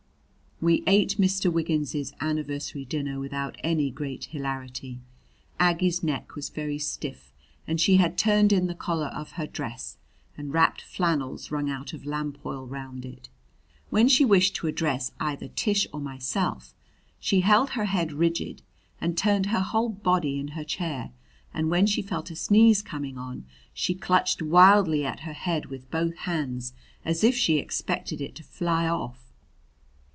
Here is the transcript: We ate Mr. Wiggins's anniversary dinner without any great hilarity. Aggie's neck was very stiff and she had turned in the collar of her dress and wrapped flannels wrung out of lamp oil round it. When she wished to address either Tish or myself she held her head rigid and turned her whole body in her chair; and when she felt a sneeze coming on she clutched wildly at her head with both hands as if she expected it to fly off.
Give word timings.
We 0.63 0.83
ate 0.85 1.17
Mr. 1.17 1.51
Wiggins's 1.51 2.13
anniversary 2.21 2.85
dinner 2.85 3.19
without 3.19 3.57
any 3.63 3.89
great 3.89 4.25
hilarity. 4.25 4.99
Aggie's 5.59 6.03
neck 6.03 6.35
was 6.35 6.49
very 6.49 6.77
stiff 6.77 7.33
and 7.65 7.81
she 7.81 7.97
had 7.97 8.15
turned 8.15 8.53
in 8.53 8.67
the 8.67 8.75
collar 8.75 9.07
of 9.07 9.31
her 9.31 9.47
dress 9.47 9.97
and 10.37 10.53
wrapped 10.53 10.83
flannels 10.83 11.49
wrung 11.49 11.67
out 11.71 11.93
of 11.93 12.05
lamp 12.05 12.37
oil 12.45 12.67
round 12.67 13.05
it. 13.05 13.27
When 13.89 14.07
she 14.07 14.23
wished 14.23 14.53
to 14.57 14.67
address 14.67 15.11
either 15.19 15.47
Tish 15.47 15.87
or 15.91 15.99
myself 15.99 16.75
she 17.19 17.39
held 17.39 17.71
her 17.71 17.85
head 17.85 18.11
rigid 18.13 18.61
and 18.99 19.17
turned 19.17 19.47
her 19.47 19.61
whole 19.61 19.89
body 19.89 20.37
in 20.37 20.49
her 20.49 20.63
chair; 20.63 21.09
and 21.55 21.71
when 21.71 21.87
she 21.87 22.03
felt 22.03 22.29
a 22.29 22.35
sneeze 22.35 22.83
coming 22.83 23.17
on 23.17 23.45
she 23.73 23.95
clutched 23.95 24.43
wildly 24.43 25.03
at 25.07 25.21
her 25.21 25.33
head 25.33 25.65
with 25.71 25.89
both 25.89 26.15
hands 26.17 26.73
as 27.03 27.23
if 27.23 27.33
she 27.35 27.57
expected 27.57 28.21
it 28.21 28.35
to 28.35 28.43
fly 28.43 28.87
off. 28.87 29.25